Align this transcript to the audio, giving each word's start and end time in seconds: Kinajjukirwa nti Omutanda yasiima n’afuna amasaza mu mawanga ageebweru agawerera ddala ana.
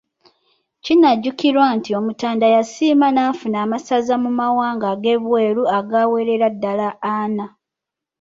Kinajjukirwa 0.83 1.65
nti 1.77 1.89
Omutanda 1.99 2.45
yasiima 2.55 3.07
n’afuna 3.11 3.57
amasaza 3.65 4.15
mu 4.23 4.31
mawanga 4.39 4.85
ageebweru 4.93 5.61
agawerera 5.77 6.47
ddala 6.55 6.87
ana. 7.19 7.45